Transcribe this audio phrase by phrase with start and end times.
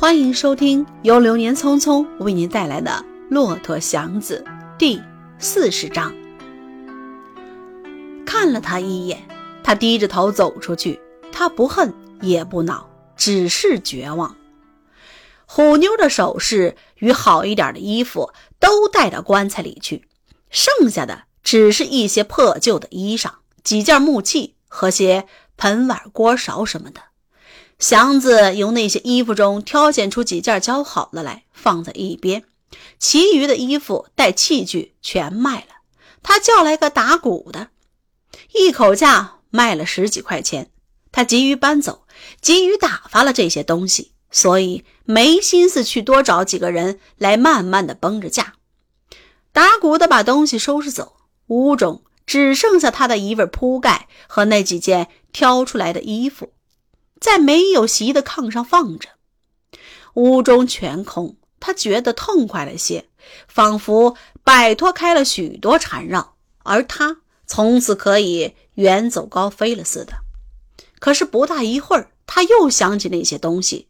[0.00, 2.90] 欢迎收听由流年匆匆为您带来的
[3.28, 4.42] 《骆驼祥子》
[4.78, 4.98] 第
[5.38, 6.14] 四十章。
[8.24, 9.28] 看了他一眼，
[9.62, 10.98] 他低着头走出去。
[11.30, 11.92] 他不恨
[12.22, 14.34] 也不恼，只是绝望。
[15.44, 20.08] 虎妞的首饰与好一点的衣服都带到棺材里去，
[20.48, 23.32] 剩下的只是一些破旧的衣裳、
[23.62, 25.26] 几件木器和些
[25.58, 27.02] 盆碗锅勺什么的。
[27.80, 32.44] 祥子由那些衣服中挑选出几件较好的来，放在一边，
[32.98, 35.80] 其余的衣服带器具全卖了。
[36.22, 37.68] 他叫来个打鼓的，
[38.52, 40.70] 一口价卖了十几块钱。
[41.10, 42.04] 他急于搬走，
[42.42, 48.52] 急于打发了这些东西，所以没心思去多找几个人来慢慢的绷着价。
[49.52, 56.52] 打鼓的把东西收拾走，屋中只剩下他的一份铺盖和那几件挑出来的衣服。
[57.20, 59.10] 在没有席的炕上放着，
[60.14, 63.08] 屋中全空，他觉得痛快了些，
[63.46, 70.14] 仿佛摆脱开了许多缠绕，而他从此可以远走高飞了似的。
[70.98, 73.88] 可是不大一会儿，他又想起那些东西，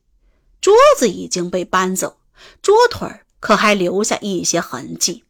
[0.60, 2.18] 桌子已经被搬走，
[2.60, 5.24] 桌腿可还留下一些痕迹，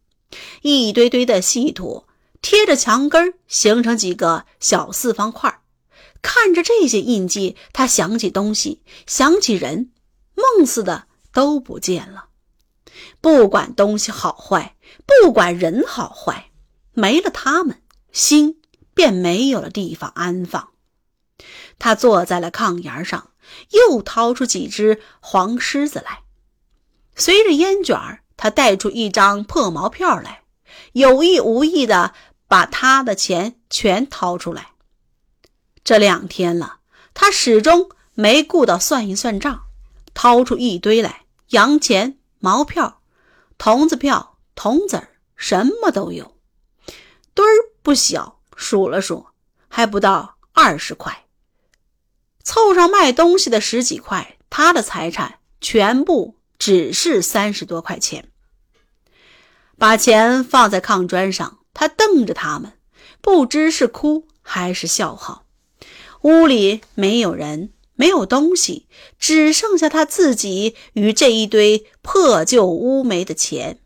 [0.62, 2.04] 一堆堆的细土
[2.40, 5.60] 贴着墙根形成几个小四方块。
[6.22, 9.90] 看着这些印记，他想起东西，想起人，
[10.34, 12.26] 梦似的都不见了。
[13.20, 14.76] 不管东西好坏，
[15.06, 16.50] 不管人好坏，
[16.92, 17.82] 没了他们，
[18.12, 18.60] 心
[18.94, 20.70] 便没有了地方安放。
[21.78, 23.30] 他坐在了炕沿上，
[23.70, 26.22] 又掏出几只黄狮子来，
[27.16, 30.42] 随着烟卷儿他带出一张破毛票来，
[30.92, 32.12] 有意无意的
[32.46, 34.69] 把他的钱全掏出来。
[35.84, 36.78] 这两天了，
[37.14, 39.62] 他始终没顾到算一算账，
[40.14, 43.00] 掏出一堆来，洋钱、毛票、
[43.58, 46.36] 铜子票、铜子儿，什么都有，
[47.34, 48.38] 堆儿不小。
[48.62, 49.28] 数了数，
[49.68, 51.24] 还不到二十块。
[52.44, 58.28] 凑上卖东西的十几块，他的财产全部只是三十多块钱。
[59.78, 62.78] 把钱放在炕砖上，他瞪着他们，
[63.22, 65.46] 不知是哭还是笑好。
[66.22, 68.86] 屋里没有人，没有东西，
[69.18, 73.78] 只剩下他自己与这一堆破旧乌煤的钱。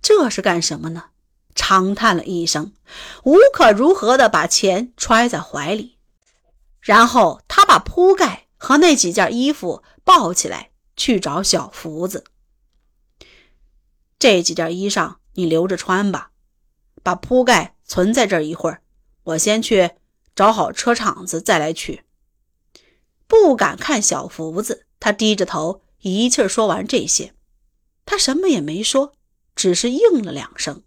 [0.00, 1.06] 这是干什么呢？
[1.54, 2.72] 长叹了一声，
[3.24, 5.98] 无可如何地把钱揣在怀里，
[6.80, 12.24] 然后他把铺盖和那几件衣服抱起来，去找小福子。
[14.18, 16.30] 这几件衣裳你留着穿吧，
[17.02, 18.80] 把铺盖存在这儿一会儿，
[19.24, 19.90] 我先去。
[20.34, 22.04] 找好车场子再来取。
[23.26, 27.34] 不敢看小福子，他低着头，一气说完这些，
[28.04, 29.14] 他什么也没说，
[29.54, 30.82] 只是应了两声。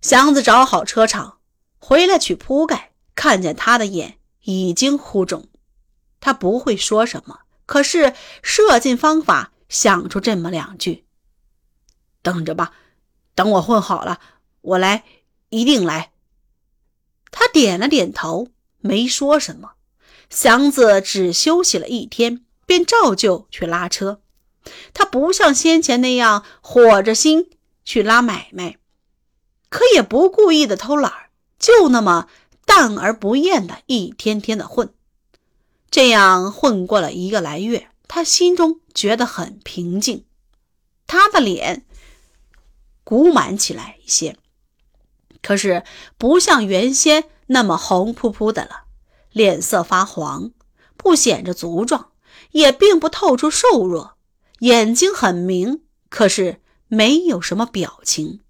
[0.00, 1.38] 祥子找好车场，
[1.78, 5.48] 回来取铺盖，看见他的眼已经糊肿，
[6.20, 11.04] 他不会说什么，可是设尽方法想出这么两句
[12.22, 12.72] ：“等着吧，
[13.34, 14.20] 等我混好了，
[14.60, 15.04] 我来，
[15.48, 16.12] 一定来。”
[17.30, 19.72] 他点了点头，没说什么。
[20.30, 24.20] 祥子只休息了一天，便照旧去拉车。
[24.92, 27.48] 他不像先前那样火着心
[27.84, 28.76] 去拉买卖，
[29.70, 31.12] 可也不故意的偷懒
[31.58, 32.28] 就那么
[32.66, 34.92] 淡而不厌的一天天的混。
[35.90, 40.26] 这样混过了一个来月，他心中觉得很平静，
[41.06, 41.86] 他的脸
[43.04, 44.36] 鼓满起来一些。
[45.42, 45.84] 可是
[46.16, 48.84] 不像原先那么红扑扑的了，
[49.32, 50.50] 脸色发黄，
[50.96, 52.10] 不显着足壮，
[52.52, 54.16] 也并不透出瘦弱，
[54.60, 58.40] 眼睛很明，可是没有什么表情，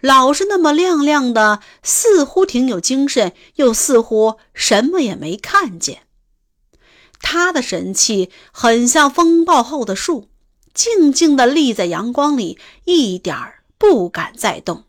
[0.00, 6.02] 老是那么亮亮的，似乎挺有精神，又似乎什么也没看见。
[7.20, 10.28] 他的神气很像风暴后的树，
[10.72, 14.84] 静静地立在阳光里，一点儿不敢再动。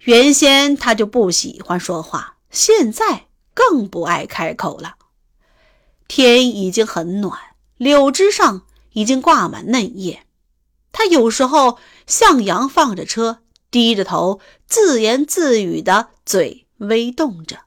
[0.00, 4.94] 原先他就不喜欢说话，现在更不爱开口了。
[6.08, 7.38] 天已经很暖，
[7.76, 8.62] 柳枝上
[8.92, 10.24] 已经挂满嫩叶。
[10.90, 17.58] 他有时候向阳放着车，低着头自言自语的嘴微动着；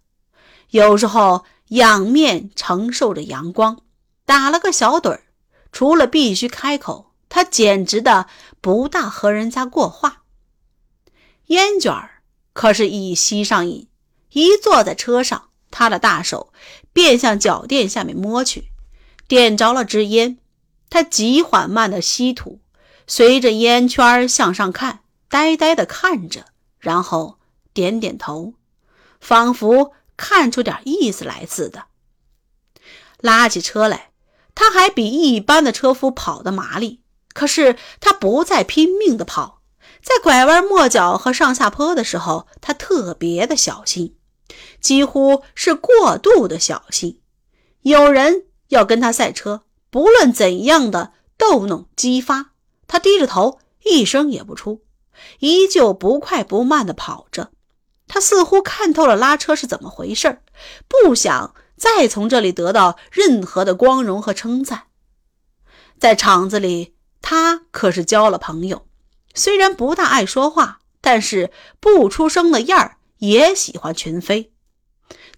[0.72, 3.82] 有时候仰面承受着阳光，
[4.26, 5.24] 打了个小盹儿。
[5.72, 8.28] 除了必须开口，他简直的
[8.60, 10.24] 不大和人家过话。
[11.48, 12.13] 烟卷儿。
[12.54, 13.88] 可是，一吸上瘾，
[14.32, 16.54] 一坐在车上，他的大手
[16.94, 18.70] 便向脚垫下面摸去，
[19.28, 20.38] 点着了支烟，
[20.90, 22.60] 他极缓慢的吸吐，
[23.08, 26.46] 随着烟圈向上看，呆呆的看着，
[26.80, 27.40] 然后
[27.74, 28.54] 点点头，
[29.20, 31.86] 仿佛看出点意思来似的。
[33.18, 34.12] 拉起车来，
[34.54, 37.02] 他还比一般的车夫跑得麻利。
[37.34, 39.63] 可是他不再拼命的跑，
[40.04, 44.16] 在拐弯抹角和上下坡的时候，他特别的小心，
[44.82, 47.22] 几乎是过度的小心。
[47.82, 52.52] 有人要跟他赛车，不论怎样的逗弄激发，
[52.86, 54.84] 他低着头，一声也不出，
[55.40, 57.52] 依旧不快不慢的跑着。
[58.08, 60.40] 他似乎看透了拉车是怎么回事，
[60.88, 61.56] 不想。
[61.76, 64.84] 再从这里得到任何的光荣和称赞，
[66.00, 68.86] 在厂子里，他可是交了朋友。
[69.34, 74.52] 虽然不大爱说话，但是不出声的样儿也喜欢群飞。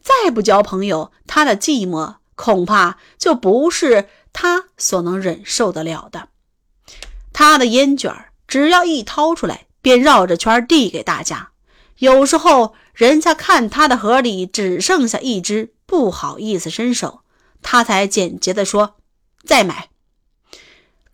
[0.02, 6.30] 再不交朋友，他的寂寞恐怕就不是他所能忍受得了的。
[7.34, 8.14] 他的烟卷
[8.48, 11.52] 只要一掏出来，便绕着圈递给大家。
[11.98, 15.72] 有时候，人家看他的盒里只剩下一支。
[15.88, 17.22] 不好意思伸手，
[17.62, 18.96] 他才简洁地说
[19.46, 19.90] ：“再买。”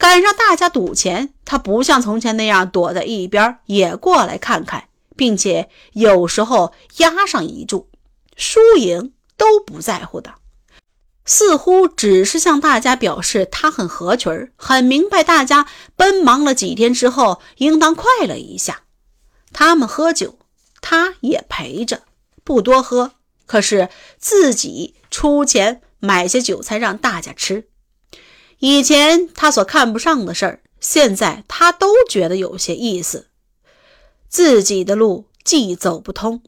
[0.02, 7.88] 赶上大家赌钱，他不像从前那样躲在一边，也过来看看，并且有时候押上一注，
[8.36, 10.34] 输赢都不在乎的，
[11.24, 18.82] 似乎只是向大家表示他很合群，很明白大家奔忙了几天之后应当快乐一下。
[19.54, 20.40] 他们喝酒，
[20.82, 22.02] 他也陪着，
[22.44, 23.12] 不多喝。
[23.46, 27.68] 可是自己出钱买些酒菜让大家吃。
[28.62, 33.30] 以前他所看不上的事儿，现在他都觉得有些意思。
[34.30, 36.44] 自己的路既走不通，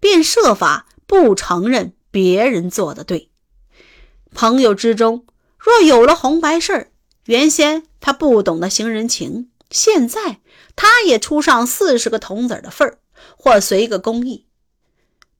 [0.00, 3.30] 便设法不承认别人做的对。
[4.34, 5.26] 朋友之中
[5.58, 6.90] 若有了红白事儿，
[7.26, 10.40] 原先他不懂得行人情，现在
[10.74, 12.98] 他也出上四十个铜子的份儿，
[13.36, 14.46] 或随个公益。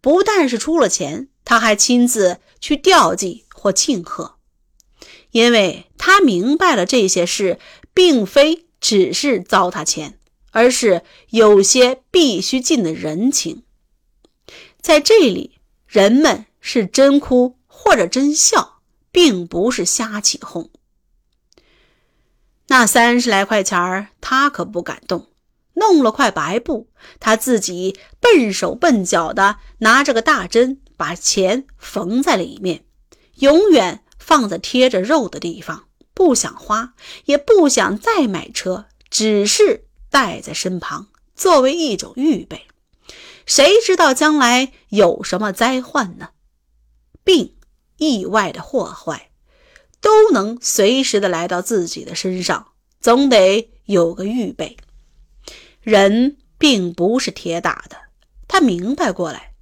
[0.02, 4.37] 不但是出了钱，他还亲自去吊祭或庆贺，
[5.30, 7.58] 因为他明白了这些事
[7.92, 10.18] 并非只是糟蹋钱，
[10.50, 13.62] 而是有些必须尽的人情。
[14.80, 18.80] 在这里，人们是真哭或者真笑，
[19.10, 20.70] 并不是瞎起哄。
[22.68, 25.28] 那三十来块钱儿，他可不敢动。
[25.74, 26.88] 弄了块白布，
[27.20, 32.84] 他自己笨手笨脚的拿着个大针，把钱缝在里面，
[33.36, 35.86] 永远放在贴着肉的地方。
[36.12, 36.92] 不想花，
[37.24, 42.66] 也不想再买车，只是带在身旁，作为一种预备。
[43.46, 46.30] 谁知道将来有什么灾患呢？
[47.24, 47.54] 病、
[47.96, 49.30] 意外的祸害，
[50.02, 54.76] 都能随时的来到自己的身上，总得有个预备。
[55.80, 57.96] 人并不是铁打的，
[58.46, 59.54] 他明白过来。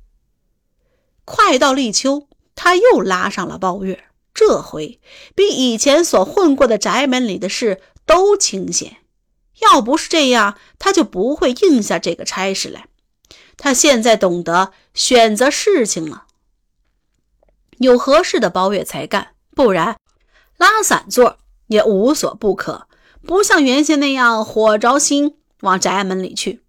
[1.25, 2.27] 快到立秋，
[2.57, 4.06] 他又拉上了包月，
[4.37, 5.01] 这回
[5.35, 8.99] 比以前所混过的宅门里的事都清闲。
[9.63, 12.87] 要不是这样，他就不会应下这个差事来。
[13.57, 16.27] 他现在懂得选择事情了，
[17.79, 19.97] 有合适的包月才干，不然
[20.59, 22.87] 拉散座也无所不可。
[23.27, 25.37] 不像原先那样火着心。
[25.63, 26.61] 往宅门里去，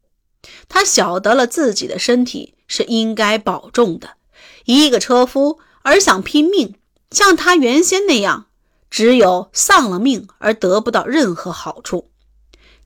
[0.69, 4.11] 他晓得了自己的身体是应该保重的。
[4.63, 6.75] 一个车夫而想拼命，
[7.11, 8.47] 像他原先那样，
[8.89, 12.09] 只有丧了命而得不到任何好处。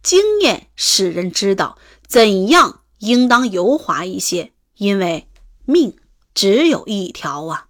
[0.03, 5.27] 经验使人知道怎样应当油滑一些，因为
[5.65, 5.95] 命
[6.33, 7.67] 只有一条啊。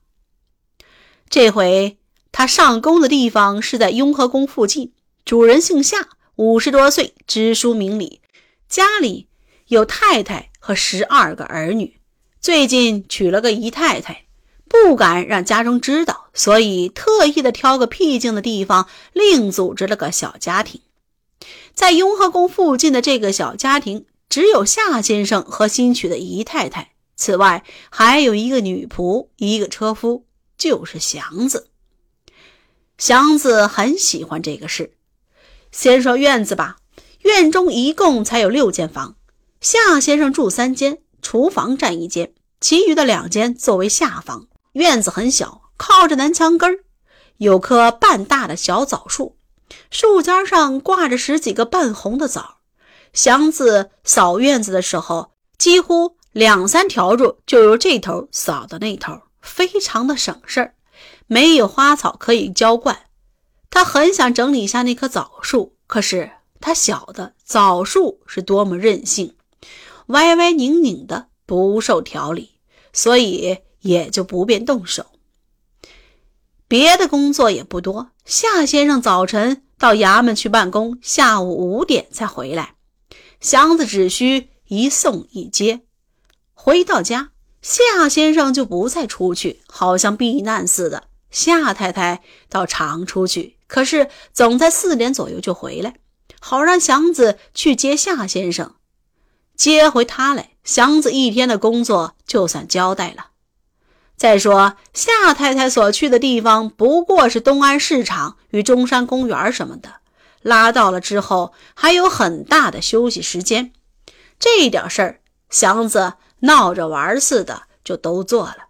[1.29, 1.97] 这回
[2.31, 4.93] 他上工的地方是在雍和宫附近，
[5.23, 8.21] 主人姓夏，五十多岁，知书明理。
[8.67, 9.27] 家里
[9.67, 11.99] 有太太和十二个儿女，
[12.39, 14.25] 最近娶了个姨太太，
[14.71, 20.79] 不敢让家中知道，所以特意的挑个僻静的地方，另组织了个小家庭。
[21.73, 30.25] 在雍和宫附近的这个小家庭，只有夏先生和新娶的姨太太，此外还有一个女仆，一个车夫，
[30.57, 31.67] 就是祥子。
[32.97, 34.93] 祥子很喜欢这个事。
[35.71, 36.77] 先说院子吧。
[37.23, 39.15] 院中一共才有六间房，
[39.59, 44.47] 夏先生住三间，厨房占一间，其余的两间作为下房。
[44.73, 46.83] 院子很小，靠着南墙根儿，
[47.37, 49.37] 有棵半大的小枣树，
[49.89, 52.59] 树尖上挂着十几个半红的枣。
[53.13, 60.75] 祥子扫院子的时候，几乎两三条路就由这头扫到那头，非常的省事儿。
[61.27, 63.07] 没有花草可以浇灌，
[63.69, 69.35] 他很想整理一下那棵枣树，可是他晓得枣树是多么任性，
[70.07, 72.51] 歪歪拧拧的，不受调理，
[72.93, 75.07] 所以也就不便动手。
[76.67, 82.75] 别的工作也不多，夏先生早晨到衙门去办公，下午五点才回来，
[83.41, 85.81] 祥子只需一送一接。
[86.53, 91.05] 回到家，夏先生就不再出去，好像避难似的。
[91.29, 95.95] 夏太太倒常出去，可是总在四点左右就回来，
[96.39, 98.75] 好让祥子去接夏先生。
[99.55, 103.30] 接回他来，祥子一天的工作就算交代了。
[104.21, 109.95] 再说，夏太太所去的地方不过是东安市场与中山公园什么的，
[110.43, 113.73] 拉到了之后还有很大的休息时间。
[114.37, 118.67] 这一点事儿，祥子闹着玩似的就都做了。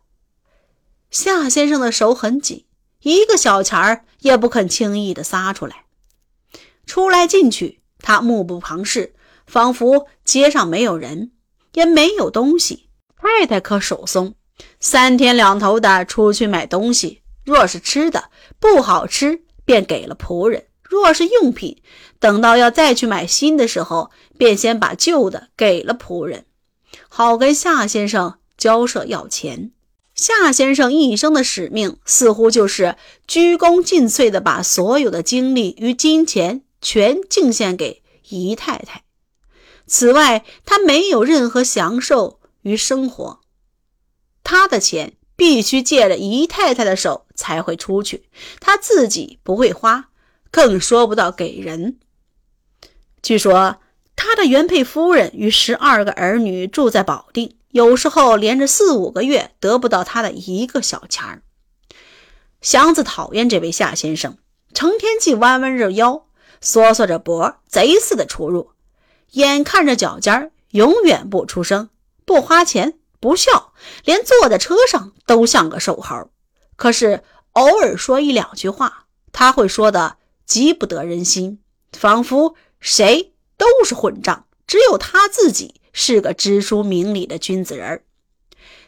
[1.09, 2.65] 夏先生的手很紧，
[3.01, 5.83] 一个小钱儿也不肯轻易的撒出来。
[6.85, 9.13] 出来进去，他目不旁视，
[9.45, 11.33] 仿佛街上没有人，
[11.73, 12.87] 也没有东西。
[13.17, 14.35] 太太可手松。
[14.79, 21.81] 三天两头的出去买东西，若是吃的不好吃，便给了仆人；若是用品，
[22.19, 26.45] 等到要再去买新的时候，便先把旧的给了仆人，
[27.09, 29.71] 好跟夏先生交涉要钱。
[30.13, 32.95] 夏先生一生的使命，似乎就是
[33.27, 39.03] 鞠躬尽瘁的把所有的精力与金钱全敬献给姨太太。
[39.87, 43.40] 此外，他没有任何享受与生活。
[44.51, 48.25] 他的钱必须借着姨太太的手才会出去，
[48.59, 50.09] 他自己不会花，
[50.51, 51.97] 更说不到给人。
[53.21, 53.77] 据说
[54.17, 61.43] 他的原配夫人与十二个儿女住在保定，有时候连着四五个月得不到他的一个小钱儿。
[62.59, 64.37] 祥子讨厌这位夏先生，
[64.73, 66.25] 成天既弯弯着腰，
[66.59, 68.71] 缩缩着脖，贼似的出入，
[69.31, 71.89] 眼看着脚尖儿，永远不出声，
[72.25, 72.95] 不花钱。
[73.21, 73.71] 不笑，
[74.03, 76.29] 连坐在车上都像个瘦猴。
[76.75, 77.23] 可是
[77.53, 81.61] 偶尔说一两句话，他会说的极不得人心，
[81.93, 88.03] 仿佛谁都是混账，只有他自己是个知书明理的君子人。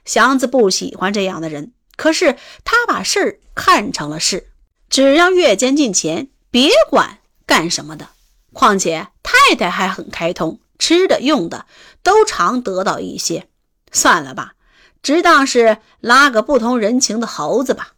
[0.04, 2.36] 祥子不喜欢这样的人，可是
[2.66, 4.50] 他把事儿看成了事，
[4.90, 8.10] 只要月间进钱，别管干什么的。
[8.52, 11.68] 况且太太还很开通，吃的用的
[12.02, 13.48] 都常得到一些。
[13.94, 14.56] 算了吧，
[15.02, 17.94] 只当是拉个不通人情的猴子吧。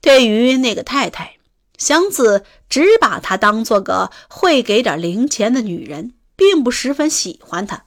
[0.00, 1.38] 对于那个太太，
[1.78, 7.84] 祥子只把她当做个会给点零钱的女人，并不十分喜欢她。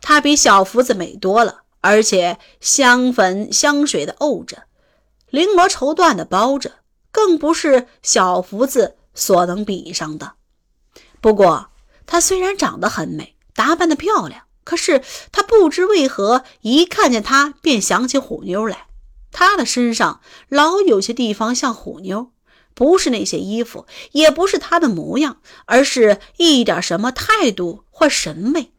[0.00, 4.64] 她比小福子美多了，而且香粉香水的沤着，
[5.30, 6.72] 绫罗绸缎的包着，
[7.10, 10.34] 更不是小福子所能比上的。
[11.20, 11.70] 不过，
[12.06, 14.44] 她虽然长得很美，打扮的漂亮。
[14.64, 18.86] 可是他不知为何，一看见他便想起虎妞来。
[19.30, 22.32] 他的身上老有些地方像虎妞，
[22.74, 28.72] 不是那些衣服，也不是他的模样，而是一点什么态度或审美。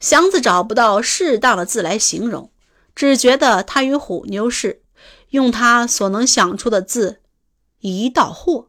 [0.00, 2.52] 祥子找不到适当的字来形容，
[2.94, 4.82] 只觉得他与虎妞是
[5.30, 7.20] 用他所能想出的字
[7.80, 8.68] 一道货。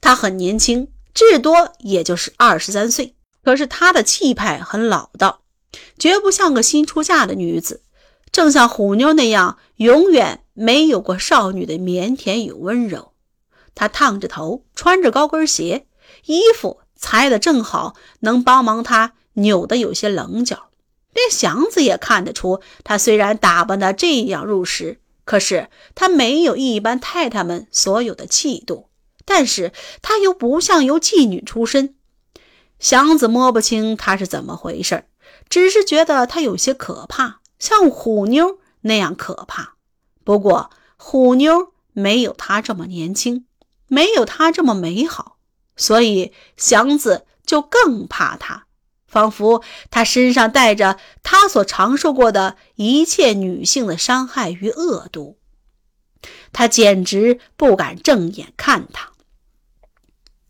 [0.00, 3.16] 他很年轻，至多也就是二十三岁。
[3.44, 5.42] 可是她的气派很老道，
[5.98, 7.82] 绝不像个新出嫁的女子，
[8.32, 13.12] 正像虎妞那样，永远没有过少女的腼腆与温柔。
[13.74, 15.86] 她烫着头，穿着高跟鞋，
[16.26, 20.70] 衣服裁得正好，能帮忙她扭得有些棱角。
[21.12, 28.88] 连祥子也看得出，她虽然打扮得这样入时，可是她没有一般太太们所有的气度，
[29.24, 29.72] 但是
[30.02, 31.94] 她又不像由妓女出身。
[32.78, 35.04] 祥子摸不清他是怎么回事，
[35.48, 39.76] 只是觉得他有些可怕，像虎妞那样可怕。
[40.22, 43.46] 不过虎妞没有他这么年轻，
[43.88, 45.38] 没有他这么美好，
[45.76, 48.66] 所以祥子就更怕他，
[49.06, 55.38] 仿佛他身上带着他所尝受过的一切女性的伤害与恶毒。
[56.52, 59.12] 他简直不敢正眼看他。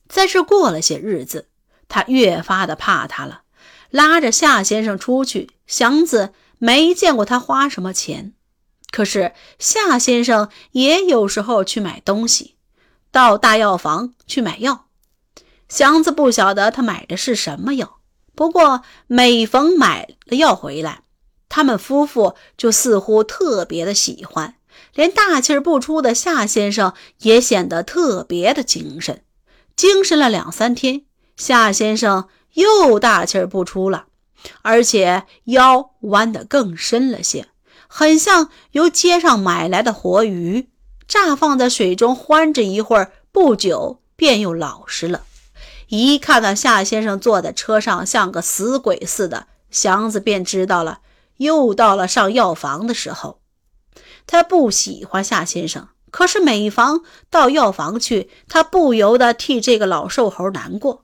[0.09, 1.49] 在这过了些日子。
[1.89, 3.43] 他越发的怕他了，
[3.91, 5.51] 拉着夏先生出去。
[5.67, 8.35] 祥子没见过他花什么钱，
[8.91, 12.57] 可是夏先生也有时候去买东西，
[13.11, 14.87] 到大药房去买药。
[15.69, 17.99] 祥子不晓得他买的是什么药，
[18.35, 21.03] 不过每逢买了药回来，
[21.49, 24.57] 他们夫妇就似乎特别的喜欢，
[24.93, 29.23] 连大气不出的夏先生也显得特别的精神。
[29.75, 34.07] 精神了两三天，夏先生又大气儿不出了，
[34.63, 37.49] 而且腰弯得更深了些，
[37.89, 40.69] 很像由街上买来的活鱼，
[41.09, 45.23] 乍放在水中欢着一会儿，不久便又老实了。
[45.89, 51.01] 一看到夏先生坐在车上像个死鬼似的，祥子便知道了，
[51.39, 53.41] 又到了上药房的时候。
[54.27, 61.04] 他不喜欢夏先生，可是每逢到药房去，他不由得替这个老瘦猴难过。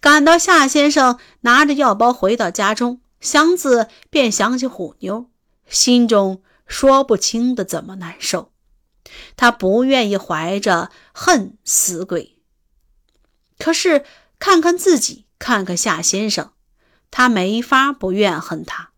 [0.00, 5.30] 赶到夏先生拿着药包回到家中，祥子便想起虎妞，
[5.68, 8.52] 心中说不清的怎么难受。
[9.36, 12.38] 他不愿意怀着恨死鬼，
[13.58, 14.04] 可是
[14.38, 16.52] 看看自己，看看夏先生，
[17.10, 18.90] 他没法不怨恨他。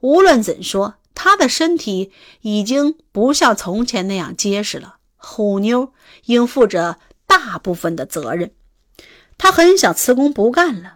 [0.00, 0.96] 无论怎说。
[1.12, 5.92] 他的身体已经不像从前那样结实了，虎妞
[6.24, 8.54] 应负着大部分的责任。
[9.50, 10.94] 很想辞工不干了，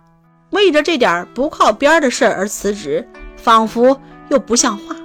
[0.50, 3.06] 为着这点不靠边的事而辞职，
[3.36, 4.96] 仿佛又不像话。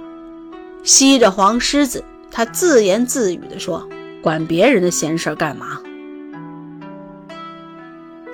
[0.82, 3.86] 吸着黄狮子，他自言自语地说
[4.22, 5.80] ：“管别人的闲事干嘛？”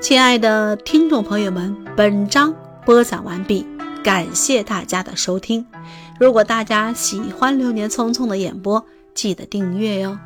[0.01, 2.55] 亲爱的听众朋友们，本章
[2.85, 3.67] 播讲完毕。
[4.05, 5.67] 感谢大家的收听，
[6.21, 10.17] 如果大家喜欢《流年匆匆》的演播，记得订阅哟。